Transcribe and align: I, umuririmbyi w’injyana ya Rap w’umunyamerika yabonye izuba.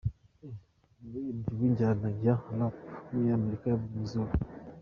I, 0.43 0.49
umuririmbyi 1.01 1.53
w’injyana 1.59 2.07
ya 2.25 2.35
Rap 2.57 2.75
w’umunyamerika 3.07 3.65
yabonye 3.67 4.01
izuba. 4.05 4.33